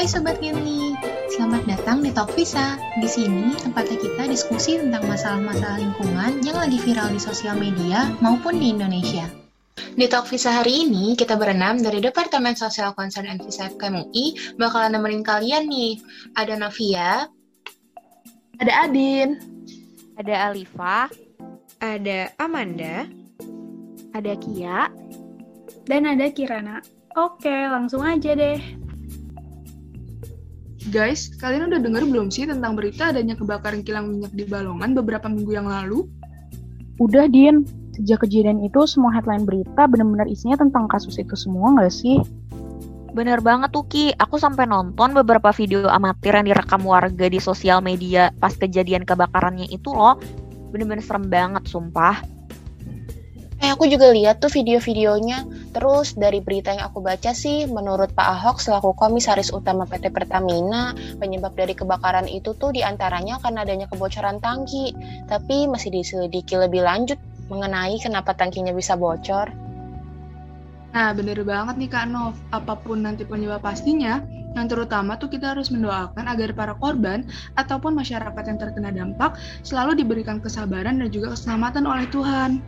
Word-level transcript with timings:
Hai 0.00 0.08
Sobat 0.08 0.40
Geni, 0.40 0.96
selamat 1.28 1.68
datang 1.68 2.00
di 2.00 2.08
Talk 2.08 2.32
Visa. 2.32 2.80
Di 2.96 3.04
sini 3.04 3.52
tempatnya 3.52 4.00
kita 4.00 4.32
diskusi 4.32 4.80
tentang 4.80 5.04
masalah-masalah 5.04 5.76
lingkungan 5.76 6.40
yang 6.40 6.56
lagi 6.56 6.80
viral 6.80 7.12
di 7.12 7.20
sosial 7.20 7.60
media 7.60 8.08
maupun 8.24 8.56
di 8.56 8.72
Indonesia. 8.72 9.28
Di 9.76 10.08
Talk 10.08 10.24
Visa 10.24 10.56
hari 10.56 10.88
ini, 10.88 11.12
kita 11.20 11.36
berenam 11.36 11.84
dari 11.84 12.00
Departemen 12.00 12.56
Sosial 12.56 12.96
Concern 12.96 13.28
and 13.28 13.44
Visa 13.44 13.68
FKM 13.68 14.08
UI 14.08 14.56
bakalan 14.56 14.96
nemenin 14.96 15.20
kalian 15.20 15.68
nih. 15.68 16.00
Ada 16.32 16.56
Navia, 16.56 17.28
ada 18.56 18.72
Adin, 18.88 19.36
ada 20.16 20.48
Alifa, 20.48 21.12
ada 21.76 22.32
Amanda, 22.40 23.04
ada 24.16 24.32
Kia, 24.40 24.88
dan 25.84 26.08
ada 26.08 26.24
Kirana. 26.32 26.80
Oke, 27.20 27.52
langsung 27.52 28.00
aja 28.00 28.32
deh. 28.32 28.79
Guys, 30.90 31.30
kalian 31.38 31.70
udah 31.70 31.78
denger 31.78 32.02
belum 32.02 32.34
sih 32.34 32.50
tentang 32.50 32.74
berita 32.74 33.14
adanya 33.14 33.38
kebakaran 33.38 33.86
kilang 33.86 34.10
minyak 34.10 34.34
di 34.34 34.42
Balongan 34.42 34.90
beberapa 34.98 35.30
minggu 35.30 35.54
yang 35.54 35.70
lalu? 35.70 36.02
Udah, 36.98 37.30
Din. 37.30 37.62
Sejak 37.94 38.26
kejadian 38.26 38.58
itu, 38.66 38.82
semua 38.90 39.14
headline 39.14 39.46
berita 39.46 39.86
benar-benar 39.86 40.26
isinya 40.26 40.58
tentang 40.58 40.90
kasus 40.90 41.14
itu 41.22 41.38
semua 41.38 41.78
nggak 41.78 41.94
sih? 41.94 42.18
Bener 43.14 43.38
banget 43.38 43.70
tuh 43.70 43.86
Ki, 43.86 44.10
aku 44.18 44.42
sampai 44.42 44.66
nonton 44.66 45.14
beberapa 45.14 45.54
video 45.54 45.86
amatir 45.86 46.34
yang 46.34 46.46
direkam 46.50 46.82
warga 46.82 47.26
di 47.30 47.38
sosial 47.38 47.78
media 47.78 48.34
pas 48.42 48.54
kejadian 48.58 49.06
kebakarannya 49.06 49.70
itu 49.70 49.94
loh. 49.94 50.18
Bener-bener 50.74 51.06
serem 51.06 51.30
banget, 51.30 51.70
sumpah. 51.70 52.18
Eh, 53.60 53.68
aku 53.68 53.84
juga 53.92 54.08
lihat 54.08 54.40
tuh 54.40 54.48
video-videonya. 54.48 55.44
Terus 55.76 56.16
dari 56.16 56.40
berita 56.40 56.72
yang 56.72 56.88
aku 56.88 57.04
baca 57.04 57.36
sih, 57.36 57.68
menurut 57.68 58.08
Pak 58.16 58.28
Ahok 58.40 58.56
selaku 58.56 58.96
Komisaris 58.96 59.52
Utama 59.52 59.84
PT 59.84 60.08
Pertamina, 60.08 60.96
penyebab 61.20 61.52
dari 61.52 61.76
kebakaran 61.76 62.24
itu 62.24 62.56
tuh 62.56 62.72
di 62.72 62.80
antaranya 62.80 63.36
karena 63.44 63.68
adanya 63.68 63.84
kebocoran 63.92 64.40
tangki. 64.40 64.96
Tapi 65.28 65.68
masih 65.68 65.92
diselidiki 65.92 66.56
lebih 66.56 66.80
lanjut 66.80 67.20
mengenai 67.52 68.00
kenapa 68.00 68.32
tangkinya 68.32 68.72
bisa 68.72 68.96
bocor. 68.96 69.52
Nah, 70.90 71.12
bener 71.12 71.44
banget 71.44 71.76
nih 71.76 71.90
Kak 71.92 72.08
Nov. 72.08 72.34
Apa 72.56 72.80
pun 72.80 73.04
nanti 73.04 73.28
penyebab 73.28 73.60
pastinya, 73.60 74.24
yang 74.56 74.66
terutama 74.66 75.20
tuh 75.20 75.30
kita 75.30 75.54
harus 75.54 75.70
mendoakan 75.70 76.26
agar 76.26 76.50
para 76.56 76.74
korban 76.80 77.28
ataupun 77.54 77.94
masyarakat 77.94 78.42
yang 78.42 78.58
terkena 78.58 78.90
dampak 78.90 79.36
selalu 79.62 80.00
diberikan 80.00 80.42
kesabaran 80.42 80.98
dan 80.98 81.12
juga 81.12 81.36
keselamatan 81.36 81.84
oleh 81.86 82.08
Tuhan. 82.10 82.58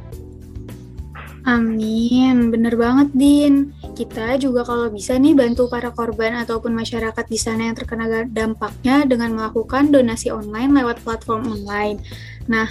Amin, 1.42 2.54
bener 2.54 2.78
banget 2.78 3.10
Din. 3.18 3.74
Kita 3.98 4.38
juga 4.38 4.62
kalau 4.62 4.86
bisa 4.94 5.18
nih 5.18 5.34
bantu 5.34 5.66
para 5.66 5.90
korban 5.90 6.38
ataupun 6.38 6.70
masyarakat 6.70 7.26
di 7.26 7.34
sana 7.34 7.66
yang 7.66 7.74
terkena 7.74 8.06
dampaknya 8.30 9.02
dengan 9.02 9.34
melakukan 9.34 9.90
donasi 9.90 10.30
online 10.30 10.70
lewat 10.70 11.02
platform 11.02 11.50
online. 11.50 11.98
Nah, 12.46 12.70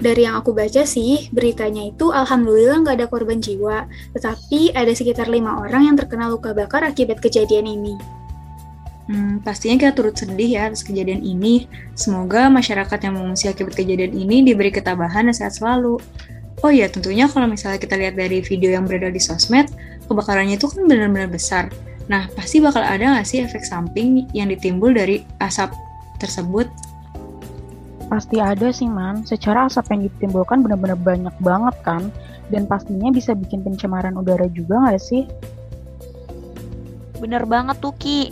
dari 0.00 0.24
yang 0.24 0.40
aku 0.40 0.56
baca 0.56 0.88
sih, 0.88 1.28
beritanya 1.28 1.92
itu 1.92 2.08
alhamdulillah 2.08 2.88
nggak 2.88 2.96
ada 3.04 3.08
korban 3.08 3.36
jiwa, 3.36 3.84
tetapi 4.16 4.72
ada 4.72 4.92
sekitar 4.96 5.28
lima 5.28 5.60
orang 5.60 5.92
yang 5.92 5.96
terkena 6.00 6.32
luka 6.32 6.56
bakar 6.56 6.88
akibat 6.88 7.20
kejadian 7.20 7.68
ini. 7.68 7.96
Hmm, 9.06 9.38
pastinya 9.38 9.78
kita 9.78 9.92
turut 9.94 10.18
sedih 10.18 10.56
ya 10.58 10.66
atas 10.66 10.82
kejadian 10.82 11.22
ini. 11.22 11.70
Semoga 11.94 12.50
masyarakat 12.50 12.98
yang 13.06 13.14
mengungsi 13.20 13.46
akibat 13.46 13.78
kejadian 13.78 14.16
ini 14.16 14.42
diberi 14.42 14.74
ketabahan 14.74 15.30
dan 15.30 15.34
sehat 15.36 15.54
selalu. 15.54 16.02
Oh 16.64 16.72
iya, 16.72 16.88
tentunya 16.88 17.28
kalau 17.28 17.44
misalnya 17.44 17.76
kita 17.76 18.00
lihat 18.00 18.16
dari 18.16 18.40
video 18.40 18.72
yang 18.72 18.88
beredar 18.88 19.12
di 19.12 19.20
sosmed, 19.20 19.68
kebakarannya 20.08 20.56
itu 20.56 20.66
kan 20.72 20.88
benar-benar 20.88 21.28
besar. 21.28 21.68
Nah, 22.08 22.30
pasti 22.32 22.62
bakal 22.62 22.80
ada 22.80 23.02
nggak 23.18 23.26
sih 23.28 23.44
efek 23.44 23.66
samping 23.66 24.24
yang 24.32 24.48
ditimbul 24.48 24.94
dari 24.94 25.20
asap 25.42 25.74
tersebut? 26.16 26.64
Pasti 28.06 28.38
ada 28.40 28.70
sih, 28.70 28.88
Man. 28.88 29.26
Secara 29.26 29.66
asap 29.66 29.90
yang 29.92 30.00
ditimbulkan 30.08 30.62
benar-benar 30.64 30.96
banyak 30.96 31.34
banget 31.44 31.76
kan, 31.84 32.08
dan 32.48 32.64
pastinya 32.64 33.10
bisa 33.10 33.34
bikin 33.34 33.66
pencemaran 33.66 34.14
udara 34.14 34.46
juga 34.54 34.80
nggak 34.86 35.02
sih? 35.02 35.26
Bener 37.18 37.44
banget 37.44 37.76
tuh, 37.82 37.92
Ki 37.98 38.30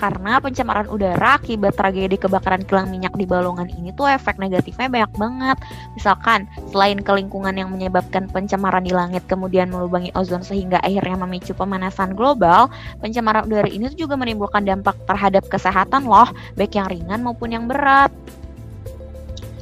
karena 0.00 0.40
pencemaran 0.40 0.88
udara 0.88 1.36
akibat 1.36 1.76
tragedi 1.76 2.16
kebakaran 2.16 2.64
kilang 2.64 2.88
minyak 2.88 3.12
di 3.20 3.28
Balongan 3.28 3.68
ini 3.68 3.92
tuh 3.92 4.08
efek 4.08 4.40
negatifnya 4.40 4.88
banyak 4.88 5.12
banget. 5.20 5.58
Misalkan, 5.92 6.48
selain 6.72 7.04
kelingkungan 7.04 7.52
yang 7.52 7.68
menyebabkan 7.68 8.24
pencemaran 8.32 8.80
di 8.80 8.96
langit 8.96 9.20
kemudian 9.28 9.68
melubangi 9.68 10.08
ozon 10.16 10.40
sehingga 10.40 10.80
akhirnya 10.80 11.20
memicu 11.20 11.52
pemanasan 11.52 12.16
global, 12.16 12.72
pencemaran 13.04 13.44
udara 13.44 13.68
ini 13.68 13.92
juga 13.92 14.16
menimbulkan 14.16 14.64
dampak 14.64 14.96
terhadap 15.04 15.44
kesehatan 15.52 16.08
loh, 16.08 16.32
baik 16.56 16.80
yang 16.80 16.88
ringan 16.88 17.20
maupun 17.20 17.52
yang 17.52 17.68
berat. 17.68 18.08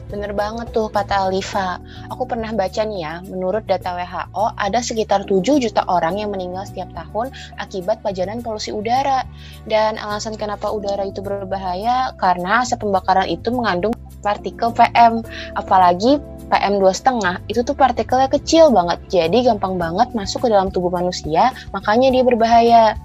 Bener 0.08 0.32
banget 0.32 0.72
tuh 0.72 0.88
kata 0.88 1.28
Alifa. 1.28 1.76
Aku 2.08 2.24
pernah 2.24 2.48
baca 2.56 2.80
nih 2.80 3.00
ya, 3.04 3.14
menurut 3.28 3.68
data 3.68 3.92
WHO 3.92 4.56
ada 4.56 4.80
sekitar 4.80 5.28
7 5.28 5.60
juta 5.60 5.84
orang 5.84 6.16
yang 6.16 6.32
meninggal 6.32 6.64
setiap 6.64 6.88
tahun 6.96 7.28
akibat 7.60 8.00
pajanan 8.00 8.40
polusi 8.40 8.72
udara. 8.72 9.28
Dan 9.68 10.00
alasan 10.00 10.40
kenapa 10.40 10.72
udara 10.72 11.04
itu 11.04 11.20
berbahaya 11.20 12.16
karena 12.16 12.64
asap 12.64 12.88
pembakaran 12.88 13.28
itu 13.28 13.52
mengandung 13.52 13.92
partikel 14.24 14.72
PM. 14.72 15.20
Apalagi 15.60 16.16
PM 16.48 16.80
2,5 16.80 17.44
itu 17.52 17.60
tuh 17.60 17.76
partikelnya 17.76 18.32
kecil 18.32 18.72
banget, 18.72 18.96
jadi 19.12 19.52
gampang 19.52 19.76
banget 19.76 20.08
masuk 20.16 20.48
ke 20.48 20.48
dalam 20.48 20.72
tubuh 20.72 20.88
manusia, 20.88 21.52
makanya 21.76 22.08
dia 22.08 22.24
berbahaya. 22.24 22.96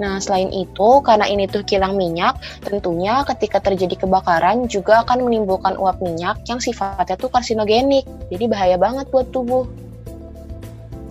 Nah, 0.00 0.16
selain 0.22 0.48
itu, 0.52 0.90
karena 1.04 1.28
ini 1.28 1.44
tuh 1.44 1.64
kilang 1.66 1.98
minyak, 1.98 2.38
tentunya 2.64 3.20
ketika 3.28 3.60
terjadi 3.60 4.06
kebakaran 4.06 4.64
juga 4.70 5.04
akan 5.04 5.28
menimbulkan 5.28 5.76
uap 5.76 6.00
minyak 6.00 6.40
yang 6.48 6.60
sifatnya 6.62 7.18
tuh 7.18 7.28
karsinogenik. 7.28 8.08
Jadi 8.32 8.44
bahaya 8.48 8.76
banget 8.80 9.08
buat 9.12 9.28
tubuh. 9.34 9.68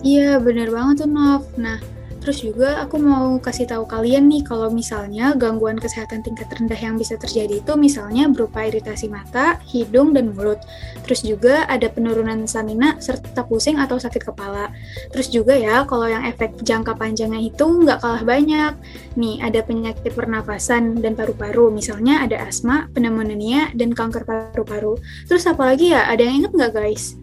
Iya, 0.02 0.42
bener 0.42 0.74
banget 0.74 1.06
tuh, 1.06 1.10
Nov. 1.10 1.46
Nah, 1.54 1.78
Terus 2.22 2.38
juga 2.38 2.78
aku 2.78 3.02
mau 3.02 3.34
kasih 3.42 3.66
tahu 3.66 3.82
kalian 3.82 4.30
nih 4.30 4.46
kalau 4.46 4.70
misalnya 4.70 5.34
gangguan 5.34 5.74
kesehatan 5.74 6.22
tingkat 6.22 6.46
rendah 6.54 6.78
yang 6.78 6.94
bisa 6.94 7.18
terjadi 7.18 7.58
itu 7.58 7.72
misalnya 7.74 8.30
berupa 8.30 8.62
iritasi 8.62 9.10
mata, 9.10 9.58
hidung, 9.66 10.14
dan 10.14 10.30
mulut. 10.30 10.62
Terus 11.02 11.26
juga 11.26 11.66
ada 11.66 11.90
penurunan 11.90 12.46
stamina 12.46 13.02
serta 13.02 13.42
pusing 13.42 13.82
atau 13.82 13.98
sakit 13.98 14.22
kepala. 14.22 14.70
Terus 15.10 15.34
juga 15.34 15.58
ya 15.58 15.82
kalau 15.82 16.06
yang 16.06 16.22
efek 16.22 16.62
jangka 16.62 16.94
panjangnya 16.94 17.42
itu 17.42 17.66
nggak 17.66 17.98
kalah 17.98 18.22
banyak. 18.22 18.72
Nih 19.18 19.42
ada 19.42 19.58
penyakit 19.66 20.14
pernafasan 20.14 21.02
dan 21.02 21.18
paru-paru, 21.18 21.74
misalnya 21.74 22.22
ada 22.22 22.46
asma, 22.46 22.86
pneumonia, 22.94 23.74
dan 23.74 23.90
kanker 23.90 24.22
paru-paru. 24.22 24.94
Terus 25.26 25.42
apalagi 25.50 25.90
ya, 25.90 26.06
ada 26.06 26.22
yang 26.22 26.46
inget 26.46 26.54
nggak 26.54 26.70
guys? 26.70 27.21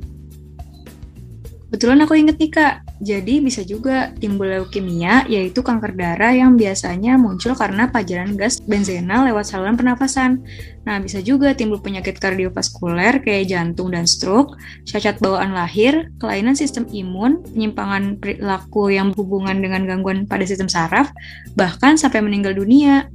Betulan 1.70 2.02
aku 2.02 2.18
inget 2.18 2.42
nih 2.42 2.50
kak, 2.50 2.82
jadi 2.98 3.46
bisa 3.46 3.62
juga 3.62 4.10
timbul 4.18 4.50
leukemia, 4.50 5.30
yaitu 5.30 5.62
kanker 5.62 5.94
darah 5.94 6.34
yang 6.34 6.58
biasanya 6.58 7.14
muncul 7.22 7.54
karena 7.54 7.86
pajaran 7.94 8.34
gas 8.34 8.58
benzena 8.66 9.22
lewat 9.30 9.54
saluran 9.54 9.78
pernafasan. 9.78 10.42
Nah, 10.90 10.98
bisa 10.98 11.22
juga 11.22 11.54
timbul 11.54 11.78
penyakit 11.78 12.18
kardiovaskuler 12.18 13.22
kayak 13.22 13.54
jantung 13.54 13.94
dan 13.94 14.10
stroke, 14.10 14.58
cacat 14.90 15.22
bawaan 15.22 15.54
lahir, 15.54 16.10
kelainan 16.18 16.58
sistem 16.58 16.90
imun, 16.90 17.46
penyimpangan 17.54 18.18
perilaku 18.18 18.90
yang 18.90 19.14
berhubungan 19.14 19.62
dengan 19.62 19.86
gangguan 19.86 20.26
pada 20.26 20.50
sistem 20.50 20.66
saraf, 20.66 21.14
bahkan 21.54 22.02
sampai 22.02 22.26
meninggal 22.26 22.58
dunia. 22.58 23.06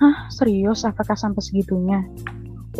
Hah, 0.00 0.32
serius 0.32 0.88
efeknya 0.88 1.20
sampai 1.20 1.44
segitunya? 1.44 2.00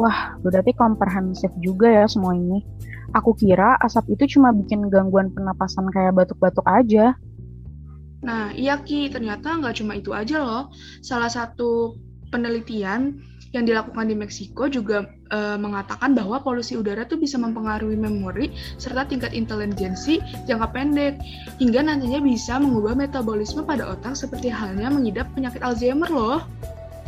Wah, 0.00 0.34
berarti 0.40 0.72
komprehensif 0.74 1.52
juga 1.60 1.92
ya 1.92 2.08
semua 2.08 2.32
ini. 2.34 2.64
Aku 3.14 3.32
kira 3.38 3.78
asap 3.78 4.18
itu 4.18 4.38
cuma 4.38 4.50
bikin 4.50 4.90
gangguan 4.90 5.30
pernapasan 5.30 5.86
kayak 5.94 6.18
batuk-batuk 6.18 6.66
aja. 6.66 7.14
Nah, 8.24 8.50
iya 8.56 8.80
Ki, 8.80 9.12
ternyata 9.12 9.54
nggak 9.60 9.78
cuma 9.78 9.94
itu 9.94 10.10
aja 10.10 10.42
loh. 10.42 10.72
Salah 11.04 11.30
satu 11.30 11.94
penelitian 12.34 13.22
yang 13.54 13.62
dilakukan 13.62 14.10
di 14.10 14.18
Meksiko 14.18 14.66
juga 14.66 15.06
e, 15.30 15.54
mengatakan 15.54 16.10
bahwa 16.10 16.42
polusi 16.42 16.74
udara 16.74 17.06
tuh 17.06 17.22
bisa 17.22 17.38
mempengaruhi 17.38 17.94
memori 17.94 18.50
serta 18.82 19.06
tingkat 19.06 19.30
intelijensi 19.30 20.18
jangka 20.50 20.74
pendek 20.74 21.14
hingga 21.62 21.86
nantinya 21.86 22.18
bisa 22.18 22.58
mengubah 22.58 22.98
metabolisme 22.98 23.62
pada 23.62 23.94
otak 23.94 24.18
seperti 24.18 24.50
halnya 24.50 24.90
mengidap 24.90 25.30
penyakit 25.38 25.62
Alzheimer 25.62 26.10
loh. 26.10 26.42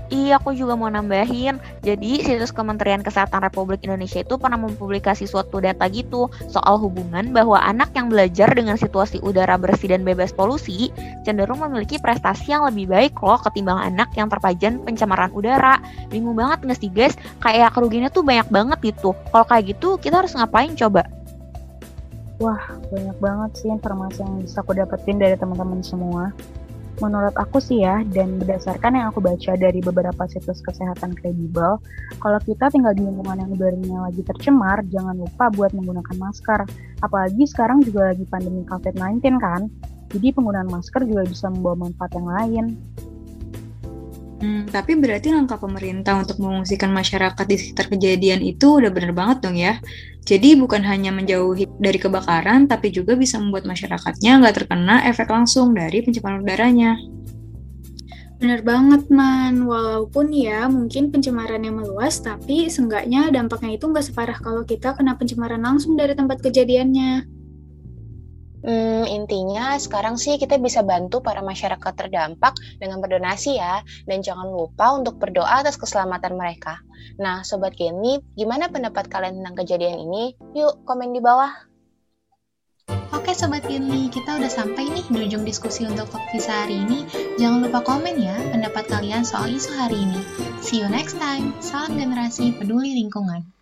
Iya, 0.06 0.38
aku 0.38 0.54
juga 0.54 0.78
mau 0.78 0.86
nambahin. 0.86 1.58
Jadi, 1.82 2.22
situs 2.22 2.54
Kementerian 2.54 3.02
Kesehatan 3.02 3.42
Republik 3.42 3.82
Indonesia 3.82 4.22
itu 4.22 4.38
pernah 4.38 4.54
mempublikasi 4.54 5.26
suatu 5.26 5.58
data 5.58 5.82
gitu 5.90 6.30
soal 6.46 6.78
hubungan 6.78 7.34
bahwa 7.34 7.58
anak 7.58 7.90
yang 7.98 8.06
belajar 8.06 8.46
dengan 8.54 8.78
situasi 8.78 9.18
udara 9.18 9.58
bersih 9.58 9.90
dan 9.90 10.06
bebas 10.06 10.30
polusi 10.30 10.94
cenderung 11.26 11.58
memiliki 11.58 11.98
prestasi 11.98 12.54
yang 12.54 12.62
lebih 12.70 12.86
baik 12.86 13.18
loh 13.18 13.38
ketimbang 13.42 13.82
anak 13.82 14.06
yang 14.14 14.30
terpajan 14.30 14.78
pencemaran 14.86 15.34
udara. 15.34 15.82
Bingung 16.06 16.38
banget 16.38 16.62
nggak 16.62 16.78
sih 16.78 16.90
guys? 16.94 17.18
Kayak 17.42 17.74
kerugiannya 17.74 18.10
tuh 18.14 18.22
banyak 18.22 18.46
banget 18.46 18.78
gitu. 18.94 19.10
Kalau 19.34 19.46
kayak 19.50 19.74
gitu, 19.74 19.98
kita 19.98 20.22
harus 20.22 20.38
ngapain 20.38 20.70
coba? 20.78 21.02
Wah, 22.38 22.62
banyak 22.92 23.16
banget 23.18 23.50
sih 23.58 23.68
informasi 23.72 24.22
yang 24.22 24.38
bisa 24.38 24.62
aku 24.62 24.76
dapetin 24.76 25.18
dari 25.18 25.34
teman-teman 25.34 25.82
semua. 25.82 26.30
Menurut 26.96 27.36
aku 27.36 27.60
sih 27.60 27.84
ya, 27.84 28.00
dan 28.08 28.40
berdasarkan 28.40 28.96
yang 28.96 29.12
aku 29.12 29.20
baca 29.20 29.52
dari 29.52 29.84
beberapa 29.84 30.24
situs 30.32 30.64
kesehatan 30.64 31.12
kredibel, 31.12 31.76
kalau 32.24 32.40
kita 32.40 32.72
tinggal 32.72 32.96
di 32.96 33.04
lingkungan 33.04 33.36
yang 33.36 33.50
udaranya 33.52 33.98
lagi 34.08 34.24
tercemar, 34.24 34.80
jangan 34.88 35.12
lupa 35.20 35.52
buat 35.52 35.76
menggunakan 35.76 36.16
masker. 36.16 36.64
Apalagi 37.04 37.44
sekarang 37.44 37.84
juga 37.84 38.16
lagi 38.16 38.24
pandemi 38.24 38.64
COVID-19 38.64 39.20
kan, 39.36 39.68
jadi 40.08 40.32
penggunaan 40.32 40.72
masker 40.72 41.04
juga 41.04 41.28
bisa 41.28 41.52
membawa 41.52 41.84
manfaat 41.84 42.12
yang 42.16 42.28
lain. 42.32 42.64
Hmm, 44.36 44.68
tapi 44.68 44.92
berarti 45.00 45.32
langkah 45.32 45.56
pemerintah 45.56 46.20
untuk 46.20 46.36
mengungsikan 46.44 46.92
masyarakat 46.92 47.44
di 47.48 47.56
sekitar 47.56 47.88
kejadian 47.88 48.44
itu 48.44 48.76
udah 48.76 48.92
bener 48.92 49.16
banget 49.16 49.40
dong 49.40 49.56
ya. 49.56 49.80
Jadi 50.28 50.60
bukan 50.60 50.84
hanya 50.84 51.08
menjauhi 51.14 51.64
dari 51.80 51.96
kebakaran, 51.96 52.68
tapi 52.68 52.92
juga 52.92 53.16
bisa 53.16 53.40
membuat 53.40 53.64
masyarakatnya 53.64 54.42
nggak 54.44 54.54
terkena 54.58 55.08
efek 55.08 55.32
langsung 55.32 55.72
dari 55.72 56.04
pencemaran 56.04 56.44
udaranya. 56.44 57.00
Bener 58.36 58.60
banget, 58.60 59.08
Man. 59.08 59.64
Walaupun 59.64 60.28
ya 60.28 60.68
mungkin 60.68 61.08
pencemarannya 61.08 61.72
meluas, 61.72 62.20
tapi 62.20 62.68
seenggaknya 62.68 63.32
dampaknya 63.32 63.80
itu 63.80 63.88
nggak 63.88 64.12
separah 64.12 64.36
kalau 64.36 64.68
kita 64.68 64.92
kena 64.92 65.16
pencemaran 65.16 65.64
langsung 65.64 65.96
dari 65.96 66.12
tempat 66.12 66.44
kejadiannya. 66.44 67.35
Hmm, 68.66 69.06
intinya 69.06 69.78
sekarang 69.78 70.18
sih 70.18 70.42
kita 70.42 70.58
bisa 70.58 70.82
bantu 70.82 71.22
para 71.22 71.38
masyarakat 71.38 71.94
terdampak 71.94 72.58
dengan 72.82 72.98
berdonasi 72.98 73.62
ya, 73.62 73.78
dan 74.10 74.26
jangan 74.26 74.50
lupa 74.50 74.90
untuk 74.98 75.22
berdoa 75.22 75.62
atas 75.62 75.78
keselamatan 75.78 76.34
mereka. 76.34 76.82
Nah, 77.22 77.46
Sobat 77.46 77.78
Kenny, 77.78 78.18
gimana 78.34 78.66
pendapat 78.66 79.06
kalian 79.06 79.38
tentang 79.38 79.62
kejadian 79.62 80.02
ini? 80.10 80.34
Yuk, 80.58 80.82
komen 80.82 81.14
di 81.14 81.22
bawah. 81.22 81.54
Oke 83.14 83.38
Sobat 83.38 83.62
Kenny, 83.62 84.10
kita 84.10 84.34
udah 84.34 84.50
sampai 84.50 84.90
nih 84.90 85.06
di 85.14 85.18
ujung 85.30 85.46
diskusi 85.46 85.86
untuk 85.86 86.10
Talk 86.10 86.26
Visa 86.34 86.66
hari 86.66 86.82
ini. 86.82 87.06
Jangan 87.38 87.70
lupa 87.70 87.86
komen 87.86 88.18
ya 88.18 88.34
pendapat 88.50 88.90
kalian 88.90 89.22
soal 89.22 89.46
isu 89.46 89.78
hari 89.78 90.02
ini. 90.02 90.18
See 90.58 90.82
you 90.82 90.90
next 90.90 91.22
time. 91.22 91.54
Salam 91.62 91.94
generasi 91.94 92.50
peduli 92.58 92.98
lingkungan. 92.98 93.55